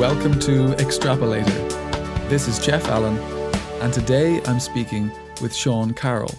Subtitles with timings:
[0.00, 1.68] Welcome to Extrapolator.
[2.30, 3.18] This is Jeff Allen,
[3.82, 6.34] and today I'm speaking with Sean Carroll.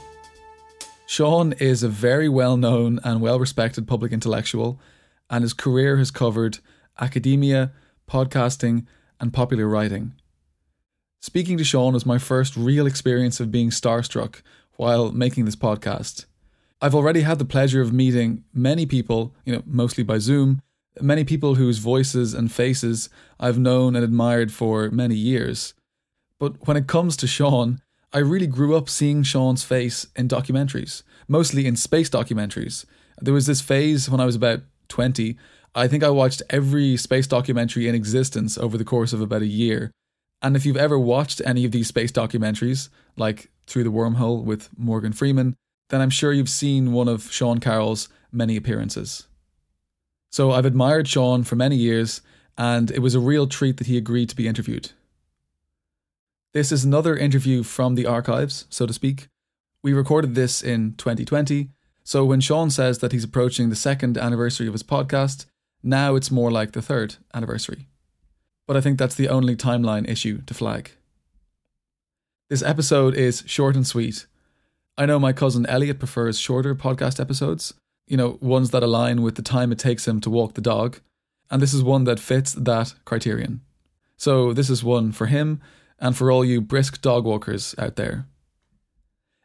[1.06, 4.80] Sean is a very well known and well respected public intellectual,
[5.30, 6.58] and his career has covered
[7.00, 7.72] academia,
[8.10, 8.88] podcasting,
[9.20, 10.16] and popular writing.
[11.20, 14.42] Speaking to Sean was my first real experience of being starstruck
[14.78, 16.26] while making this podcast.
[16.82, 20.64] I've already had the pleasure of meeting many people, you know, mostly by Zoom,
[21.00, 23.10] many people whose voices and faces
[23.40, 25.74] I've known and admired for many years.
[26.40, 27.82] But when it comes to Sean,
[28.14, 32.86] I really grew up seeing Sean's face in documentaries, mostly in space documentaries.
[33.22, 35.38] There was this phase when I was about 20.
[35.74, 39.48] I think I watched every space documentary in existence over the course of about a
[39.48, 39.92] year.
[40.42, 44.70] And if you've ever watched any of these space documentaries, like Through the Wormhole with
[44.76, 45.56] Morgan Freeman,
[45.90, 49.28] then I'm sure you've seen one of Sean Carroll's many appearances.
[50.32, 52.22] So I've admired Sean for many years,
[52.58, 54.92] and it was a real treat that he agreed to be interviewed.
[56.54, 59.28] This is another interview from the archives, so to speak.
[59.84, 61.70] We recorded this in 2020,
[62.04, 65.46] so when Sean says that he's approaching the second anniversary of his podcast,
[65.84, 67.88] now it's more like the third anniversary.
[68.68, 70.92] But I think that's the only timeline issue to flag.
[72.50, 74.28] This episode is short and sweet.
[74.98, 77.74] I know my cousin Elliot prefers shorter podcast episodes,
[78.08, 81.00] you know, ones that align with the time it takes him to walk the dog,
[81.50, 83.62] and this is one that fits that criterion.
[84.18, 85.62] So this is one for him
[86.00, 88.28] and for all you brisk dog walkers out there.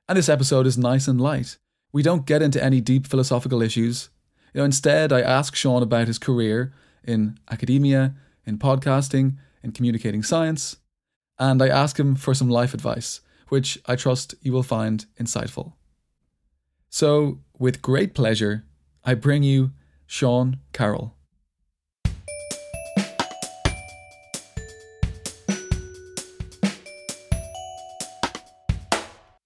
[0.09, 1.59] And this episode is nice and light.
[1.93, 4.11] We don't get into any deep philosophical issues.
[4.53, 6.73] You know, instead, I ask Sean about his career
[7.05, 8.15] in academia,
[8.45, 10.77] in podcasting, in communicating science,
[11.39, 15.73] and I ask him for some life advice, which I trust you will find insightful.
[16.99, 18.65] So, with great pleasure,
[19.05, 19.73] I bring you
[20.07, 21.15] Sean Carroll.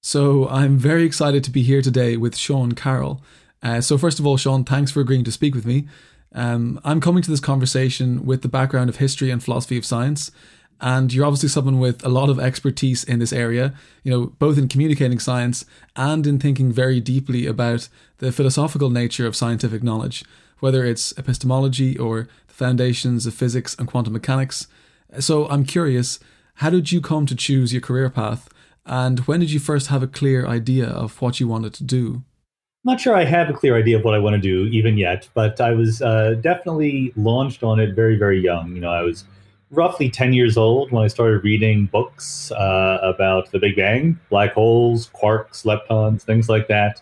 [0.00, 3.20] So, I'm very excited to be here today with Sean Carroll.
[3.60, 5.88] Uh, so, first of all, Sean, thanks for agreeing to speak with me.
[6.32, 10.30] Um, I'm coming to this conversation with the background of history and philosophy of science,
[10.80, 14.58] and you're obviously someone with a lot of expertise in this area you know both
[14.58, 15.64] in communicating science
[15.96, 20.24] and in thinking very deeply about the philosophical nature of scientific knowledge
[20.60, 24.66] whether it's epistemology or the foundations of physics and quantum mechanics.
[25.18, 26.20] So i'm curious
[26.60, 28.50] how did you come to choose your career path?
[28.84, 32.22] And when did you first have a clear idea of what you wanted to do?
[32.84, 34.98] I'm not sure I have a clear idea of what I want to do even
[34.98, 38.74] yet, but I was uh, definitely launched on it very, very young.
[38.74, 39.24] You know, I was
[39.70, 44.52] roughly 10 years old when I started reading books uh, about the Big Bang, black
[44.52, 47.00] holes, quarks, leptons, things like that.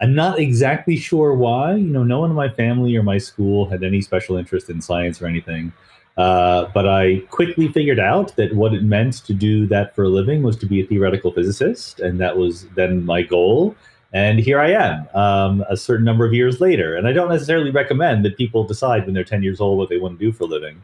[0.00, 1.74] I'm not exactly sure why.
[1.74, 4.80] You know, no one in my family or my school had any special interest in
[4.80, 5.72] science or anything.
[6.16, 10.08] Uh, but I quickly figured out that what it meant to do that for a
[10.08, 13.76] living was to be a theoretical physicist, and that was then my goal.
[14.12, 16.96] And here I am, um, a certain number of years later.
[16.96, 19.98] And I don't necessarily recommend that people decide when they're 10 years old what they
[19.98, 20.82] want to do for a living.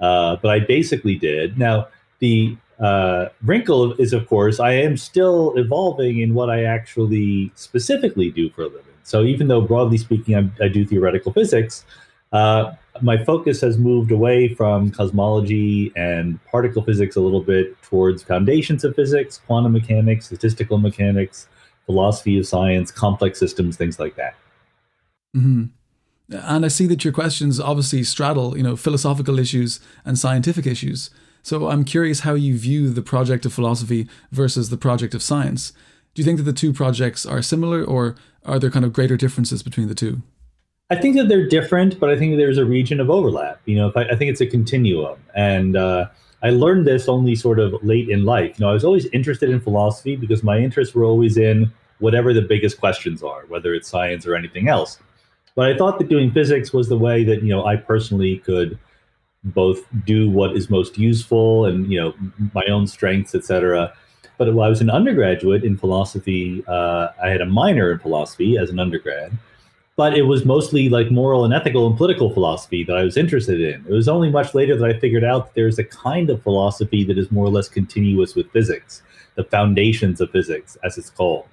[0.00, 1.58] Uh, but I basically did.
[1.58, 7.50] Now, the uh, wrinkle is, of course, I am still evolving in what I actually
[7.54, 8.82] specifically do for a living.
[9.02, 11.84] So even though broadly speaking, I'm, i do theoretical physics,
[12.32, 18.22] uh, my focus has moved away from cosmology and particle physics a little bit towards
[18.22, 21.48] foundations of physics, quantum mechanics, statistical mechanics,
[21.86, 24.34] philosophy of science, complex systems, things like that.
[25.36, 25.64] Mm-hmm.
[26.28, 31.10] And I see that your questions obviously straddle, you know, philosophical issues and scientific issues.
[31.42, 35.72] So I'm curious how you view the project of philosophy versus the project of science.
[36.14, 39.16] Do you think that the two projects are similar or are there kind of greater
[39.16, 40.22] differences between the two?
[40.90, 43.60] I think that they're different, but I think there's a region of overlap.
[43.64, 45.18] You know, I, I think it's a continuum.
[45.34, 46.06] And uh,
[46.42, 48.58] I learned this only sort of late in life.
[48.58, 52.32] You know, I was always interested in philosophy because my interests were always in whatever
[52.32, 54.98] the biggest questions are, whether it's science or anything else.
[55.56, 58.78] But I thought that doing physics was the way that you know I personally could
[59.42, 62.14] both do what is most useful and you know
[62.54, 63.92] my own strengths, etc.
[64.38, 68.58] But while I was an undergraduate in philosophy, uh, I had a minor in philosophy
[68.58, 69.32] as an undergrad,
[69.96, 73.62] but it was mostly like moral and ethical and political philosophy that I was interested
[73.62, 73.82] in.
[73.88, 77.02] It was only much later that I figured out that there's a kind of philosophy
[77.04, 79.02] that is more or less continuous with physics,
[79.36, 81.46] the foundations of physics, as it's called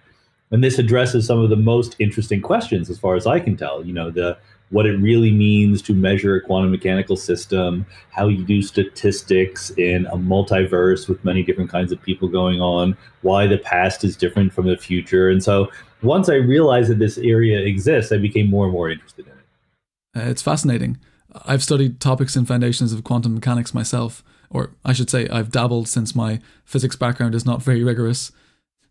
[0.52, 3.86] and this addresses some of the most interesting questions as far as i can tell
[3.86, 4.38] you know the
[4.74, 10.08] what it really means to measure a quantum mechanical system how you do statistics in
[10.08, 14.52] a multiverse with many different kinds of people going on why the past is different
[14.52, 15.30] from the future.
[15.30, 19.28] And so once i realized that this area exists i became more and more interested
[19.28, 20.26] in it.
[20.26, 20.98] Uh, it's fascinating.
[21.46, 25.88] I've studied topics in foundations of quantum mechanics myself, or I should say, I've dabbled
[25.88, 28.32] since my physics background is not very rigorous.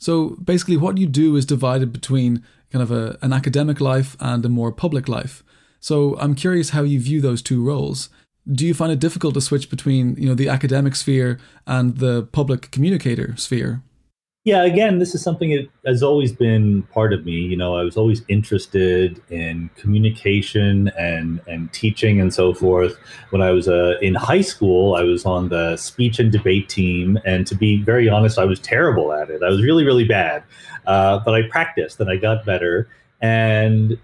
[0.03, 4.45] So basically, what you do is divided between kind of a, an academic life and
[4.45, 5.45] a more public life.
[5.79, 8.09] So I'm curious how you view those two roles.
[8.51, 11.39] Do you find it difficult to switch between, you know, the academic sphere
[11.69, 13.85] and the public communicator sphere?
[14.45, 17.33] Yeah, again, this is something that has always been part of me.
[17.33, 22.99] You know, I was always interested in communication and and teaching and so forth.
[23.31, 27.21] When I was uh, in high school, I was on the speech and debate team,
[27.25, 29.45] and to be very honest, I was terrible at it.
[29.45, 30.43] I was really, really bad.
[30.87, 32.89] Uh, but I practiced and I got better.
[33.21, 33.97] And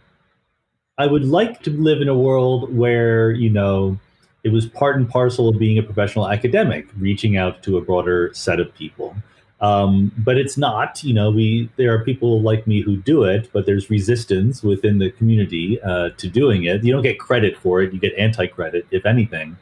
[0.99, 3.99] I would like to live in a world where you know
[4.44, 8.31] it was part and parcel of being a professional academic, reaching out to a broader
[8.34, 9.17] set of people.
[9.60, 11.02] Um, but it's not.
[11.02, 14.99] You know, we there are people like me who do it, but there's resistance within
[14.99, 16.84] the community uh, to doing it.
[16.84, 19.56] You don't get credit for it; you get anti-credit, if anything.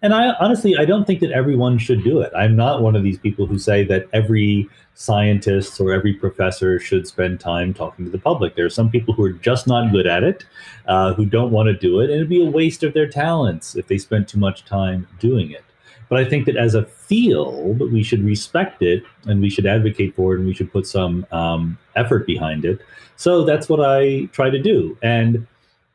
[0.00, 2.32] And I honestly, I don't think that everyone should do it.
[2.36, 7.06] I'm not one of these people who say that every scientist or every professor should
[7.06, 8.56] spend time talking to the public.
[8.56, 10.44] There are some people who are just not good at it,
[10.86, 13.76] uh, who don't want to do it, and it'd be a waste of their talents
[13.76, 15.64] if they spent too much time doing it.
[16.12, 20.14] But I think that as a field, we should respect it and we should advocate
[20.14, 22.82] for it and we should put some um, effort behind it.
[23.16, 24.98] So that's what I try to do.
[25.02, 25.46] And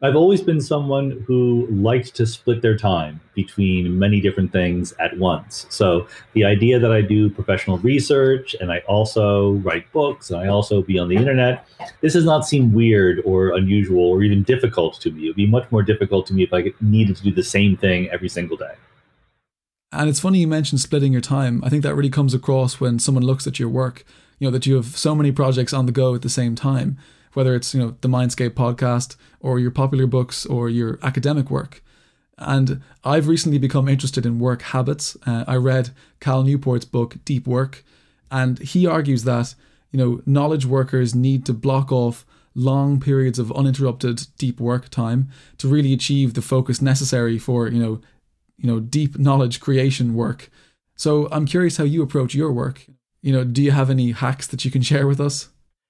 [0.02, 5.16] I've always been someone who liked to split their time between many different things at
[5.20, 5.68] once.
[5.70, 10.48] So the idea that I do professional research and I also write books and I
[10.48, 11.64] also be on the internet,
[12.02, 15.26] this does not seem weird or unusual or even difficult to me.
[15.26, 17.78] It would be much more difficult to me if I needed to do the same
[17.78, 18.74] thing every single day.
[19.92, 21.64] And it's funny you mentioned splitting your time.
[21.64, 24.04] I think that really comes across when someone looks at your work,
[24.38, 26.98] you know, that you have so many projects on the go at the same time,
[27.34, 31.82] whether it's, you know, the Mindscape podcast or your popular books or your academic work.
[32.38, 35.16] And I've recently become interested in work habits.
[35.26, 37.84] Uh, I read Cal Newport's book, Deep Work,
[38.30, 39.56] and he argues that,
[39.92, 45.30] you know, knowledge workers need to block off long periods of uninterrupted deep work time
[45.60, 48.02] to really achieve the focus necessary for, you know,
[48.58, 50.50] you know deep knowledge creation work.
[50.96, 52.86] So I'm curious how you approach your work.
[53.22, 55.50] You know, do you have any hacks that you can share with us?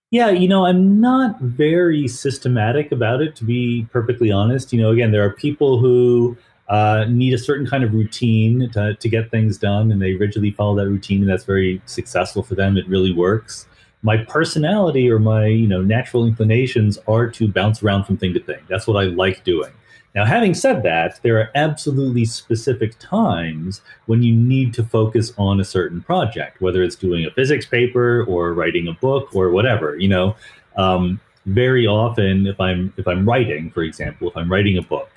[0.10, 4.72] Yeah, you know, I'm not very systematic about it, to be perfectly honest.
[4.72, 6.38] You know, again, there are people who
[6.70, 10.52] uh, need a certain kind of routine to, to get things done, and they rigidly
[10.52, 12.78] follow that routine, and that's very successful for them.
[12.78, 13.68] It really works.
[14.02, 18.40] My personality or my, you know, natural inclinations are to bounce around from thing to
[18.40, 18.60] thing.
[18.70, 19.72] That's what I like doing.
[20.18, 25.60] Now, having said that, there are absolutely specific times when you need to focus on
[25.60, 29.96] a certain project, whether it's doing a physics paper or writing a book or whatever.
[29.96, 30.36] You know,
[30.76, 35.12] um, very often, if I'm if I'm writing, for example, if I'm writing a book,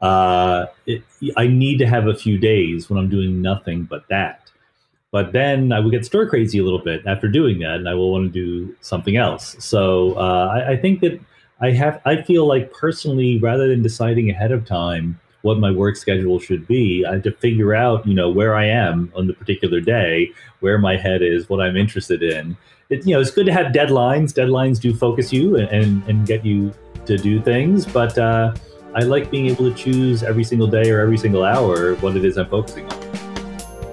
[0.00, 1.04] uh, it,
[1.36, 4.50] I need to have a few days when I'm doing nothing but that.
[5.12, 7.94] But then I will get stir crazy a little bit after doing that, and I
[7.94, 9.54] will want to do something else.
[9.60, 11.20] So uh, I, I think that
[11.62, 15.96] I have I feel like personally, rather than deciding ahead of time what my work
[15.96, 19.32] schedule should be, I have to figure out, you know, where I am on the
[19.32, 22.56] particular day, where my head is, what I'm interested in.
[22.90, 24.32] It, you know, it's good to have deadlines.
[24.34, 26.72] Deadlines do focus you and, and, and get you
[27.06, 28.54] to do things, but uh,
[28.94, 32.24] I like being able to choose every single day or every single hour what it
[32.24, 33.00] is I'm focusing on.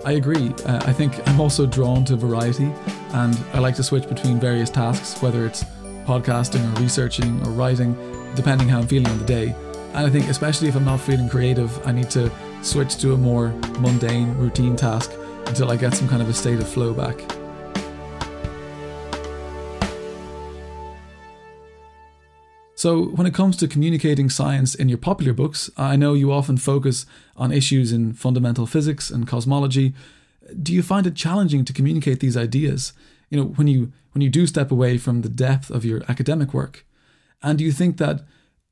[0.05, 0.53] I agree.
[0.65, 2.71] Uh, I think I'm also drawn to variety,
[3.11, 5.63] and I like to switch between various tasks, whether it's
[6.07, 7.93] podcasting or researching or writing,
[8.33, 9.53] depending how I'm feeling on the day.
[9.93, 13.17] And I think, especially if I'm not feeling creative, I need to switch to a
[13.17, 13.49] more
[13.79, 15.11] mundane, routine task
[15.47, 17.19] until I get some kind of a state of flow back.
[22.75, 26.57] So, when it comes to communicating science in your popular books, I know you often
[26.57, 29.95] focus on issues in fundamental physics and cosmology.
[30.61, 32.93] Do you find it challenging to communicate these ideas?
[33.29, 36.53] you know when you when you do step away from the depth of your academic
[36.53, 36.85] work
[37.41, 38.21] and do you think that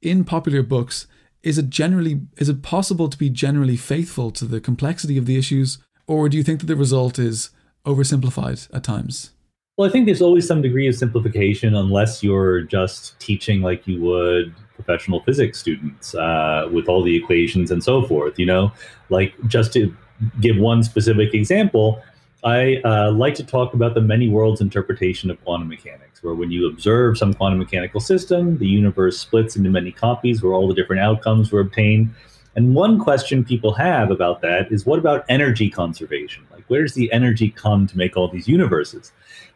[0.01, 1.07] in popular books
[1.43, 5.37] is it generally is it possible to be generally faithful to the complexity of the
[5.37, 5.77] issues
[6.07, 7.49] or do you think that the result is
[7.85, 9.31] oversimplified at times
[9.77, 14.01] well i think there's always some degree of simplification unless you're just teaching like you
[14.01, 18.71] would professional physics students uh, with all the equations and so forth you know
[19.09, 19.95] like just to
[20.39, 22.01] give one specific example
[22.45, 26.51] I uh, like to talk about the many worlds interpretation of quantum mechanics, where when
[26.51, 30.75] you observe some quantum mechanical system, the universe splits into many copies where all the
[30.75, 32.13] different outcomes were obtained.
[32.55, 36.45] And one question people have about that is what about energy conservation?
[36.51, 39.11] Like, where does the energy come to make all these universes?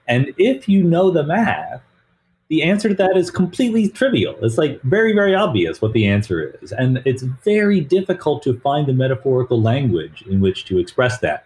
[0.08, 1.84] And if you know the math,
[2.50, 4.36] the answer to that is completely trivial.
[4.42, 6.72] It's like very, very obvious what the answer is.
[6.72, 11.46] And it's very difficult to find the metaphorical language in which to express that.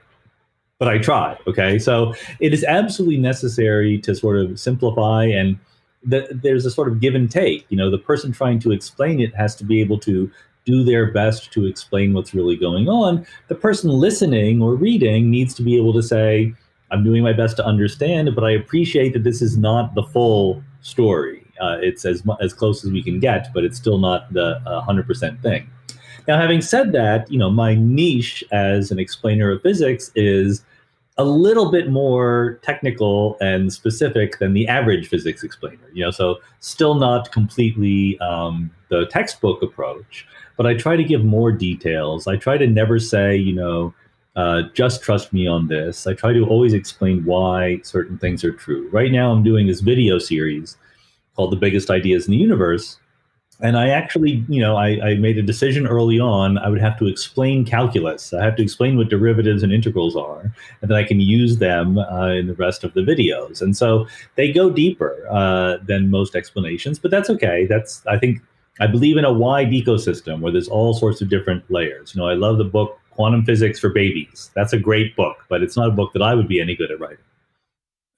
[0.79, 1.37] But I try.
[1.45, 1.77] Okay.
[1.77, 5.59] So it is absolutely necessary to sort of simplify and
[6.09, 7.65] th- there's a sort of give and take.
[7.69, 10.31] You know, the person trying to explain it has to be able to
[10.65, 13.25] do their best to explain what's really going on.
[13.49, 16.53] The person listening or reading needs to be able to say,
[16.91, 20.63] I'm doing my best to understand, but I appreciate that this is not the full
[20.83, 21.43] story.
[21.59, 25.07] Uh, it's as as close as we can get, but it's still not the hundred
[25.07, 25.67] percent thing.
[26.27, 30.63] Now, having said that, you know, my niche as an explainer of physics is
[31.17, 35.89] a little bit more technical and specific than the average physics explainer.
[35.93, 40.25] You know, so still not completely um, the textbook approach,
[40.57, 42.27] but I try to give more details.
[42.27, 43.93] I try to never say, you know,
[44.35, 46.07] uh, just trust me on this.
[46.07, 48.89] I try to always explain why certain things are true.
[48.91, 50.77] Right now, I'm doing this video series
[51.35, 52.97] called The Biggest Ideas in the Universe.
[53.61, 56.57] And I actually, you know, I, I made a decision early on.
[56.57, 58.33] I would have to explain calculus.
[58.33, 61.99] I have to explain what derivatives and integrals are, and then I can use them
[61.99, 63.61] uh, in the rest of the videos.
[63.61, 67.67] And so they go deeper uh, than most explanations, but that's okay.
[67.67, 68.41] That's I think
[68.79, 72.15] I believe in a wide ecosystem where there's all sorts of different layers.
[72.15, 74.51] You know, I love the book Quantum Physics for Babies.
[74.55, 76.91] That's a great book, but it's not a book that I would be any good
[76.91, 77.17] at writing.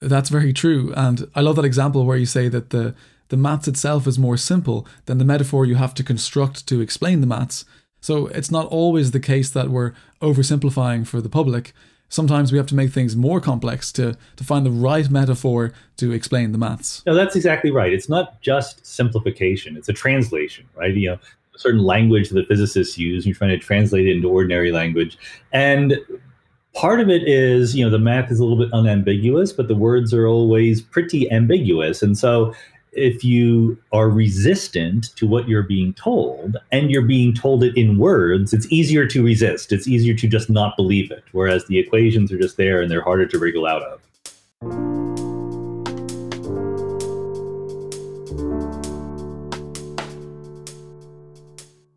[0.00, 0.92] That's very true.
[0.96, 2.94] And I love that example where you say that the,
[3.28, 7.20] the maths itself is more simple than the metaphor you have to construct to explain
[7.20, 7.64] the maths.
[8.00, 11.72] So it's not always the case that we're oversimplifying for the public.
[12.08, 16.12] Sometimes we have to make things more complex to, to find the right metaphor to
[16.12, 17.02] explain the maths.
[17.04, 17.92] No, that's exactly right.
[17.92, 20.94] It's not just simplification, it's a translation, right?
[20.94, 21.18] You know,
[21.56, 23.26] certain language that physicists use.
[23.26, 25.18] You're trying to translate it into ordinary language.
[25.52, 25.98] And
[26.74, 29.74] part of it is, you know, the math is a little bit unambiguous, but the
[29.74, 32.02] words are always pretty ambiguous.
[32.02, 32.54] And so
[32.92, 37.98] if you are resistant to what you're being told and you're being told it in
[37.98, 39.72] words, it's easier to resist.
[39.72, 41.24] It's easier to just not believe it.
[41.32, 45.15] Whereas the equations are just there and they're harder to wriggle out of.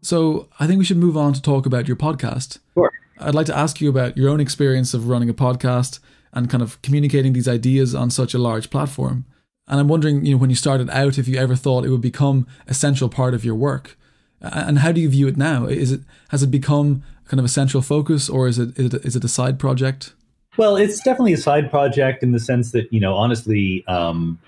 [0.09, 2.57] So I think we should move on to talk about your podcast.
[2.73, 2.91] Sure.
[3.19, 5.99] I'd like to ask you about your own experience of running a podcast
[6.33, 9.25] and kind of communicating these ideas on such a large platform.
[9.67, 12.01] And I'm wondering, you know, when you started out, if you ever thought it would
[12.01, 13.99] become a central part of your work,
[14.41, 15.67] and how do you view it now?
[15.67, 19.05] Is it has it become kind of a central focus, or is it is it,
[19.05, 20.15] is it a side project?
[20.57, 24.39] Well, it's definitely a side project in the sense that you know, honestly, um,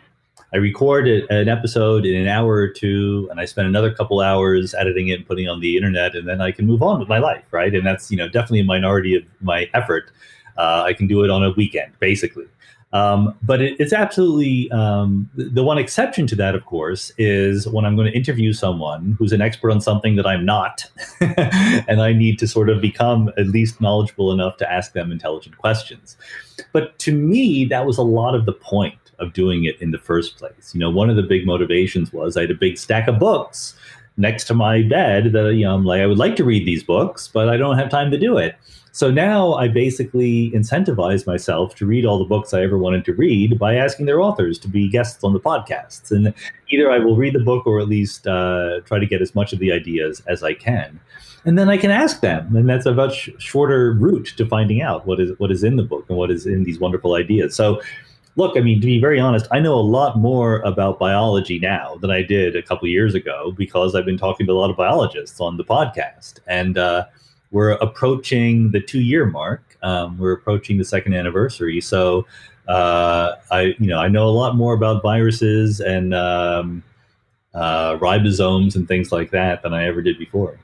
[0.53, 4.73] I record an episode in an hour or two, and I spend another couple hours
[4.73, 7.07] editing it and putting it on the internet, and then I can move on with
[7.07, 7.73] my life, right?
[7.73, 10.11] And that's you know definitely a minority of my effort.
[10.57, 12.45] Uh, I can do it on a weekend, basically.
[12.93, 17.85] Um, but it, it's absolutely um, the, one exception to that, of course, is when
[17.85, 20.89] I'm going to interview someone who's an expert on something that I'm not,
[21.21, 25.57] and I need to sort of become at least knowledgeable enough to ask them intelligent
[25.57, 26.17] questions.
[26.73, 29.99] But to me, that was a lot of the point of doing it in the
[29.99, 30.73] first place.
[30.73, 33.75] You know, one of the big motivations was I had a big stack of books
[34.17, 36.83] next to my bed that you know I'm like I would like to read these
[36.83, 38.55] books, but I don't have time to do it.
[38.93, 43.13] So now I basically incentivize myself to read all the books I ever wanted to
[43.13, 46.11] read by asking their authors to be guests on the podcasts.
[46.11, 46.33] And
[46.69, 49.53] either I will read the book or at least uh, try to get as much
[49.53, 50.99] of the ideas as I can.
[51.45, 55.07] And then I can ask them, and that's a much shorter route to finding out
[55.07, 57.55] what is what is in the book and what is in these wonderful ideas.
[57.55, 57.81] So
[58.35, 61.95] look, I mean, to be very honest, I know a lot more about biology now
[61.95, 64.77] than I did a couple years ago because I've been talking to a lot of
[64.77, 66.39] biologists on the podcast.
[66.45, 67.05] And uh,
[67.51, 69.77] we're approaching the two year mark.
[69.83, 71.81] Um, we're approaching the second anniversary.
[71.81, 72.25] So
[72.67, 76.83] uh, I, you know, I know a lot more about viruses and um,
[77.53, 80.59] uh, ribosomes and things like that than I ever did before.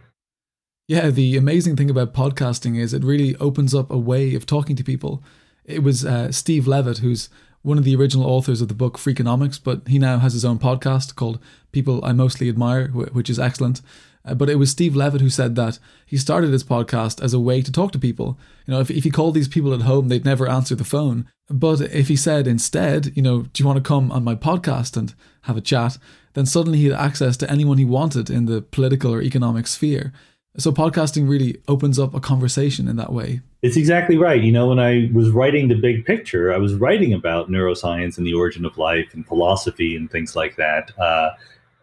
[0.87, 4.77] Yeah, the amazing thing about podcasting is it really opens up a way of talking
[4.77, 5.21] to people.
[5.65, 7.29] It was uh, Steve Levitt, who's
[7.61, 10.59] one of the original authors of the book Freakonomics, but he now has his own
[10.59, 11.41] podcast called
[11.73, 13.81] People I Mostly Admire, which is excellent.
[14.27, 17.39] Uh, but it was Steve Levitt who said that he started his podcast as a
[17.39, 18.37] way to talk to people.
[18.65, 21.27] You know, if, if he called these people at home, they'd never answer the phone.
[21.49, 24.97] But if he said instead, you know, do you want to come on my podcast
[24.97, 25.97] and have a chat?
[26.33, 30.11] Then suddenly he had access to anyone he wanted in the political or economic sphere.
[30.57, 33.41] So podcasting really opens up a conversation in that way.
[33.61, 34.41] It's exactly right.
[34.41, 38.25] You know, when I was writing the big picture, I was writing about neuroscience and
[38.25, 40.97] the origin of life and philosophy and things like that.
[40.99, 41.31] Uh,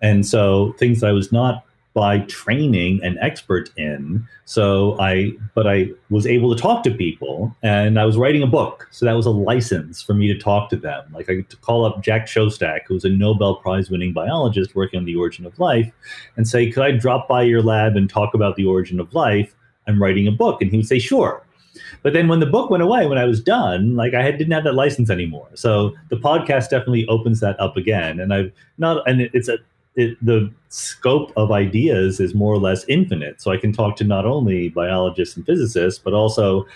[0.03, 4.27] and so things I was not by training an expert in.
[4.47, 8.49] So I, but I was able to talk to people and I was writing a
[8.49, 8.89] book.
[8.91, 11.05] So that was a license for me to talk to them.
[11.13, 15.07] Like I could call up Jack Szostak, who's a Nobel Prize winning biologist working on
[15.07, 15.91] the origin of life,
[16.37, 19.55] and say, could I drop by your lab and talk about the origin of life?
[19.87, 20.61] I'm writing a book.
[20.61, 21.47] And he would say, sure.
[22.03, 24.53] But then when the book went away, when I was done, like I had, didn't
[24.53, 25.49] have that license anymore.
[25.55, 28.19] So the podcast definitely opens that up again.
[28.19, 29.59] And I've not, and it's a,
[29.97, 33.41] it, the scope of ideas is more or less infinite.
[33.41, 36.67] So I can talk to not only biologists and physicists, but also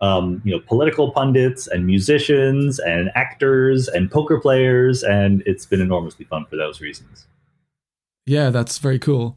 [0.00, 5.80] um, you know political pundits and musicians and actors and poker players, and it's been
[5.80, 7.26] enormously fun for those reasons.
[8.26, 9.36] Yeah, that's very cool.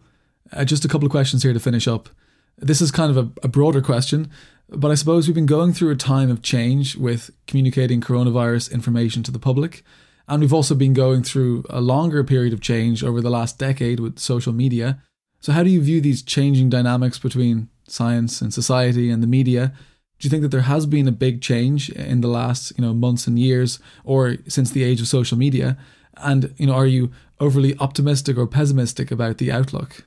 [0.51, 2.09] Uh, just a couple of questions here to finish up.
[2.57, 4.31] This is kind of a, a broader question,
[4.69, 9.23] but I suppose we've been going through a time of change with communicating coronavirus information
[9.23, 9.83] to the public.
[10.27, 13.99] And we've also been going through a longer period of change over the last decade
[13.99, 15.01] with social media.
[15.39, 19.73] So, how do you view these changing dynamics between science and society and the media?
[20.19, 22.93] Do you think that there has been a big change in the last, you know,
[22.93, 25.77] months and years, or since the age of social media?
[26.17, 30.05] And you know, are you overly optimistic or pessimistic about the outlook?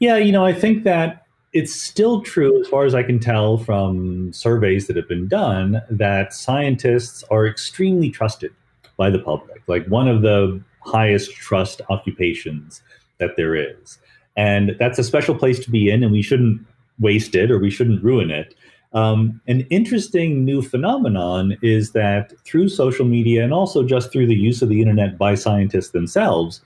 [0.00, 3.58] Yeah, you know, I think that it's still true, as far as I can tell
[3.58, 8.52] from surveys that have been done, that scientists are extremely trusted
[8.96, 12.82] by the public, like one of the highest trust occupations
[13.18, 13.98] that there is.
[14.36, 16.66] And that's a special place to be in, and we shouldn't
[16.98, 18.54] waste it or we shouldn't ruin it.
[18.94, 24.36] Um, an interesting new phenomenon is that through social media and also just through the
[24.36, 26.60] use of the internet by scientists themselves,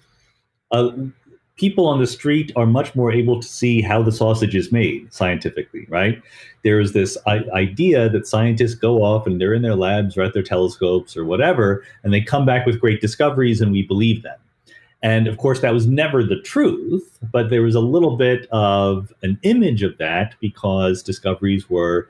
[0.73, 0.91] uh,
[1.57, 5.13] people on the street are much more able to see how the sausage is made
[5.13, 6.23] scientifically, right?
[6.63, 10.23] There is this I- idea that scientists go off and they're in their labs or
[10.23, 14.23] at their telescopes or whatever, and they come back with great discoveries and we believe
[14.23, 14.39] them.
[15.03, 19.13] And of course, that was never the truth, but there was a little bit of
[19.23, 22.09] an image of that because discoveries were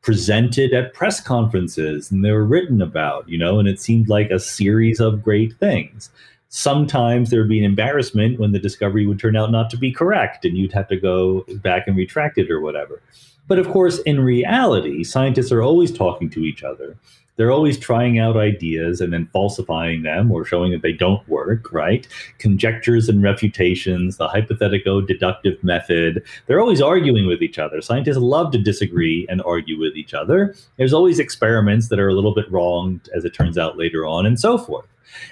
[0.00, 4.30] presented at press conferences and they were written about, you know, and it seemed like
[4.30, 6.10] a series of great things
[6.56, 9.92] sometimes there would be an embarrassment when the discovery would turn out not to be
[9.92, 13.02] correct and you'd have to go back and retract it or whatever.
[13.46, 16.96] But of course, in reality, scientists are always talking to each other.
[17.36, 21.70] They're always trying out ideas and then falsifying them or showing that they don't work,
[21.70, 22.08] right?
[22.38, 26.24] Conjectures and refutations, the hypothetico-deductive method.
[26.46, 27.82] They're always arguing with each other.
[27.82, 30.54] Scientists love to disagree and argue with each other.
[30.78, 34.24] There's always experiments that are a little bit wrong, as it turns out later on,
[34.24, 34.86] and so forth.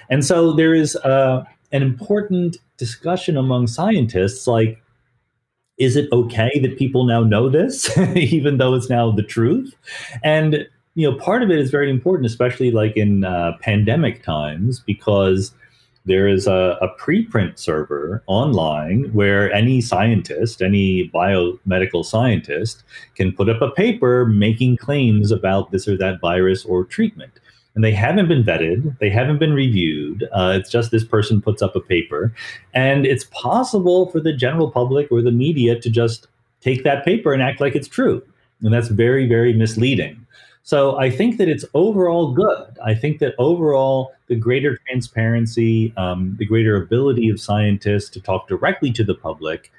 [0.09, 4.81] And so there is uh, an important discussion among scientists like,
[5.77, 9.75] is it okay that people now know this, even though it's now the truth?
[10.23, 14.79] And you know, part of it is very important, especially like in uh, pandemic times,
[14.79, 15.53] because
[16.05, 22.83] there is a, a, preprint server online where any scientist, any biomedical scientist,
[23.15, 27.33] can put up a paper making claims about this or that virus or treatment
[27.75, 30.27] and they haven't been vetted, they haven't been reviewed.
[30.31, 32.33] Uh, it's just this person puts up a paper,
[32.73, 36.27] and it's possible for the general public or the media to just
[36.61, 38.23] take that paper and act like it's true,
[38.61, 40.25] and that's very, very misleading.
[40.63, 42.79] So I think that it's overall good.
[42.83, 48.47] I think that overall, the greater transparency, um, the greater ability of scientists to talk
[48.47, 49.71] directly to the public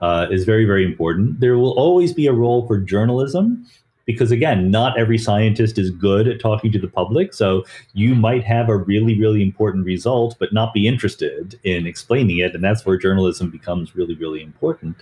[0.00, 1.40] uh, is very, very important.
[1.40, 3.66] There will always be a role for journalism
[4.12, 8.44] because again not every scientist is good at talking to the public so you might
[8.44, 12.86] have a really really important result but not be interested in explaining it and that's
[12.86, 14.96] where journalism becomes really really important.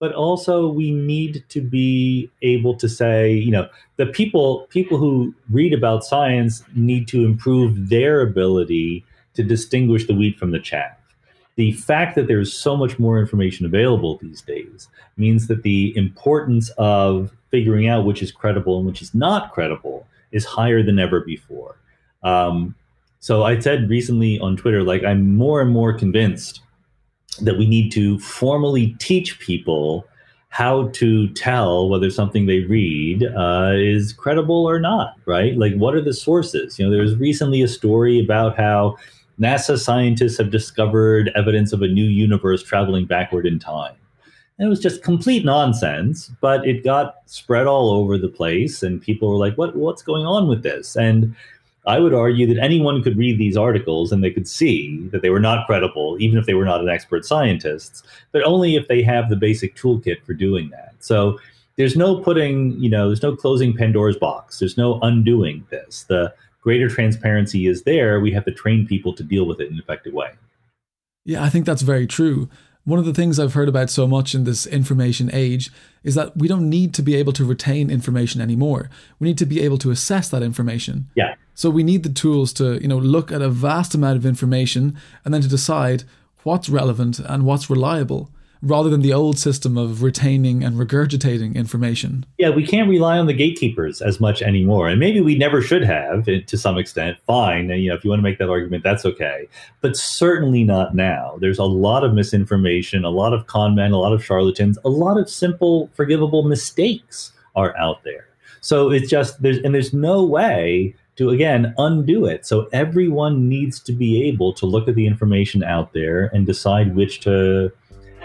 [0.00, 5.34] But also we need to be able to say you know the people people who
[5.50, 10.97] read about science need to improve their ability to distinguish the wheat from the chaff
[11.58, 16.70] the fact that there's so much more information available these days means that the importance
[16.78, 21.18] of figuring out which is credible and which is not credible is higher than ever
[21.18, 21.76] before.
[22.22, 22.76] Um,
[23.18, 26.60] so I said recently on Twitter, like I'm more and more convinced
[27.42, 30.06] that we need to formally teach people
[30.50, 35.58] how to tell whether something they read uh, is credible or not, right?
[35.58, 36.78] Like, what are the sources?
[36.78, 38.96] You know, there was recently a story about how
[39.40, 43.94] NASA scientists have discovered evidence of a new universe traveling backward in time.
[44.58, 49.00] And it was just complete nonsense, but it got spread all over the place, and
[49.00, 49.76] people were like, "What?
[49.76, 51.36] What's going on with this?" And
[51.86, 55.30] I would argue that anyone could read these articles and they could see that they
[55.30, 59.02] were not credible, even if they were not an expert scientists, but only if they
[59.02, 60.92] have the basic toolkit for doing that.
[60.98, 61.38] So
[61.76, 64.58] there's no putting, you know, there's no closing Pandora's box.
[64.58, 66.02] There's no undoing this.
[66.02, 66.34] The
[66.68, 68.20] greater transparency is there.
[68.20, 70.30] We have to train people to deal with it in an effective way.
[71.24, 72.50] Yeah, I think that's very true
[72.88, 75.70] One of the things I've heard about so much in this information age
[76.02, 78.88] is that we don't need to be able to retain information anymore.
[79.18, 81.10] We need to be able to assess that information.
[81.14, 81.34] Yeah.
[81.52, 84.96] So we need the tools to, you know, look at a vast amount of information
[85.22, 86.04] and then to decide
[86.44, 88.30] what's relevant and what's reliable
[88.62, 92.26] rather than the old system of retaining and regurgitating information.
[92.38, 94.88] Yeah, we can't rely on the gatekeepers as much anymore.
[94.88, 97.18] And maybe we never should have to some extent.
[97.26, 97.70] Fine.
[97.70, 99.48] And, you know, if you want to make that argument, that's okay.
[99.80, 101.36] But certainly not now.
[101.40, 104.88] There's a lot of misinformation, a lot of con men, a lot of charlatans, a
[104.88, 108.26] lot of simple, forgivable mistakes are out there.
[108.60, 112.46] So it's just there's and there's no way to again undo it.
[112.46, 116.94] So everyone needs to be able to look at the information out there and decide
[116.94, 117.72] which to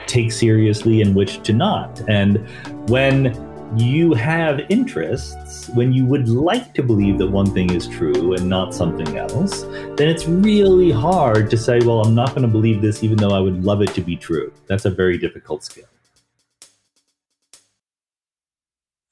[0.07, 2.01] take seriously and which to not.
[2.09, 2.47] And
[2.89, 3.33] when
[3.77, 8.47] you have interests, when you would like to believe that one thing is true and
[8.47, 9.63] not something else,
[9.97, 13.31] then it's really hard to say, well, I'm not going to believe this even though
[13.31, 14.53] I would love it to be true.
[14.67, 15.85] That's a very difficult skill.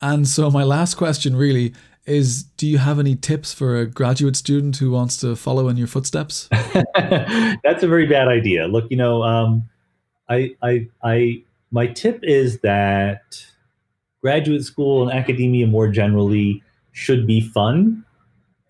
[0.02, 1.74] And so, my last question really
[2.06, 5.78] is Do you have any tips for a graduate student who wants to follow in
[5.78, 6.50] your footsteps?
[6.96, 8.68] That's a very bad idea.
[8.68, 9.70] Look, you know, um,
[10.32, 13.46] I, I, I, my tip is that
[14.22, 16.64] graduate school and academia more generally
[16.94, 18.06] should be fun.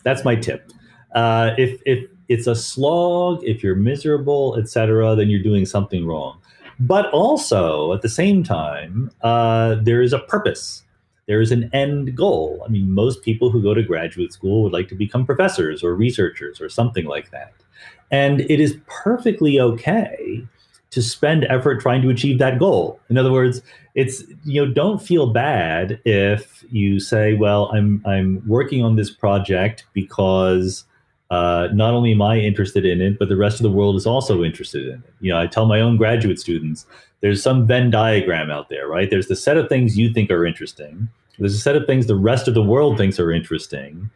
[0.04, 0.72] That's my tip.
[1.14, 6.40] Uh, if if it's a slog, if you're miserable, etc., then you're doing something wrong.
[6.80, 10.84] But also at the same time, uh, there is a purpose.
[11.28, 12.64] There is an end goal.
[12.66, 15.94] I mean, most people who go to graduate school would like to become professors or
[15.94, 17.54] researchers or something like that.
[18.10, 20.48] And it is perfectly okay
[20.92, 23.00] to spend effort trying to achieve that goal.
[23.10, 23.62] In other words,
[23.96, 29.10] it's you know don't feel bad if you say, well, I'm I'm working on this
[29.10, 30.86] project because
[31.30, 34.06] uh, not only am I interested in it, but the rest of the world is
[34.06, 35.14] also interested in it.
[35.22, 36.86] You know, I tell my own graduate students,
[37.22, 39.10] there's some Venn diagram out there, right?
[39.10, 41.08] There's the set of things you think are interesting.
[41.40, 44.12] There's a set of things the rest of the world thinks are interesting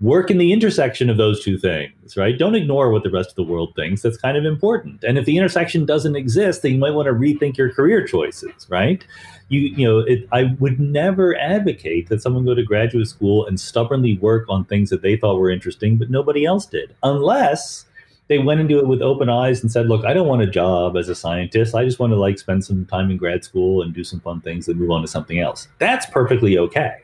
[0.00, 2.38] work in the intersection of those two things, right?
[2.38, 4.00] Don't ignore what the rest of the world thinks.
[4.00, 5.04] That's kind of important.
[5.04, 8.66] And if the intersection doesn't exist, then you might want to rethink your career choices,
[8.70, 9.04] right?
[9.48, 13.60] You, you know, it, I would never advocate that someone go to graduate school and
[13.60, 17.84] stubbornly work on things that they thought were interesting, but nobody else did, unless
[18.28, 20.96] they went into it with open eyes and said, "Look, I don't want a job
[20.96, 21.74] as a scientist.
[21.74, 24.40] I just want to like spend some time in grad school and do some fun
[24.40, 26.98] things and move on to something else." That's perfectly okay.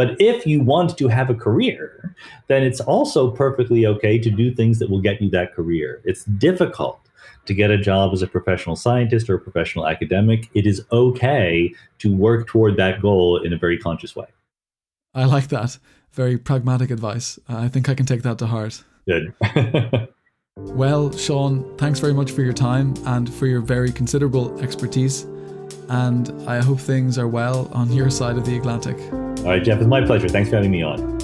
[0.00, 4.50] But if you want to have a career, then it's also perfectly okay to do
[4.50, 6.00] things that will get you that career.
[6.06, 6.98] It's difficult
[7.44, 10.48] to get a job as a professional scientist or a professional academic.
[10.54, 14.24] It is okay to work toward that goal in a very conscious way.
[15.12, 15.76] I like that.
[16.12, 17.38] Very pragmatic advice.
[17.46, 18.82] I think I can take that to heart.
[19.06, 19.34] Good.
[20.56, 25.24] well, Sean, thanks very much for your time and for your very considerable expertise.
[25.90, 28.96] And I hope things are well on your side of the Atlantic.
[29.40, 30.28] All right, Jeff, it's my pleasure.
[30.28, 31.18] Thanks for having me on.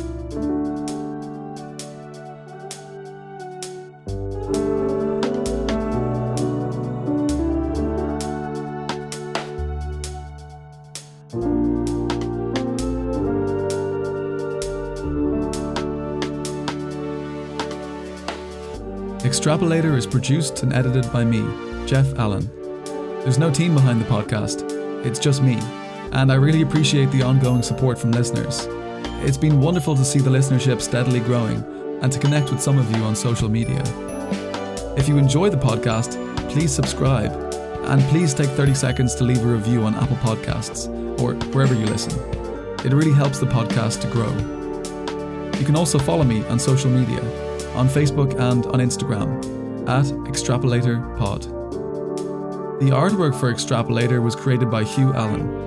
[19.21, 21.45] Extrapolator is produced and edited by me,
[21.87, 22.51] Jeff Allen.
[23.21, 24.65] There's no team behind the podcast,
[25.05, 25.61] it's just me
[26.13, 28.67] and I really appreciate the ongoing support from listeners.
[29.25, 31.65] It's been wonderful to see the listenership steadily growing
[32.03, 33.83] and to connect with some of you on social media.
[34.97, 36.17] If you enjoy the podcast,
[36.51, 37.33] please subscribe
[37.85, 40.89] and please take 30 seconds to leave a review on Apple Podcasts
[41.21, 42.13] or wherever you listen.
[42.85, 44.31] It really helps the podcast to grow.
[45.59, 47.21] You can also follow me on social media
[47.75, 49.39] on Facebook and on Instagram
[49.89, 51.43] at ExtrapolatorPod.
[52.81, 55.66] The artwork for Extrapolator was created by Hugh Allen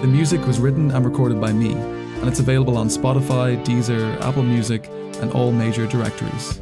[0.00, 4.42] the music was written and recorded by me, and it's available on Spotify, Deezer, Apple
[4.42, 4.86] Music,
[5.20, 6.60] and all major directories.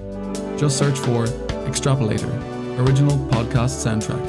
[0.59, 1.27] Just search for
[1.67, 2.31] Extrapolator,
[2.79, 4.25] original podcast soundtrack.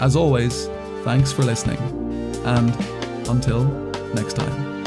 [0.00, 0.68] As always,
[1.04, 1.78] thanks for listening,
[2.44, 2.70] and
[3.28, 3.64] until
[4.14, 4.79] next time.